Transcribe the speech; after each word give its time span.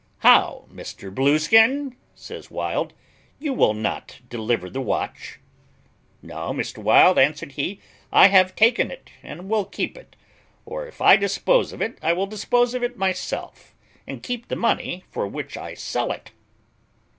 "How, 0.25 0.65
Mr. 0.73 1.13
Blueskin!" 1.13 1.95
says 2.15 2.49
Wild; 2.49 2.93
"you 3.37 3.53
will 3.53 3.75
not 3.75 4.19
deliver 4.29 4.67
the 4.67 4.81
watch?" 4.81 5.37
"No, 6.23 6.51
Mr. 6.51 6.79
Wild," 6.79 7.19
answered 7.19 7.51
he; 7.51 7.79
"I 8.11 8.25
have 8.29 8.55
taken 8.55 8.89
it, 8.89 9.11
and 9.21 9.47
will 9.47 9.63
keep 9.65 9.95
it; 9.95 10.15
or, 10.65 10.87
if 10.87 11.01
I 11.01 11.17
dispose 11.17 11.71
of 11.71 11.83
it, 11.83 11.99
I 12.01 12.13
will 12.13 12.25
dispose 12.25 12.73
of 12.73 12.81
it 12.81 12.97
myself, 12.97 13.75
and 14.07 14.23
keep 14.23 14.47
the 14.47 14.55
money 14.55 15.03
for 15.11 15.27
which 15.27 15.55
I 15.55 15.75
sell 15.75 16.11
it." 16.11 16.31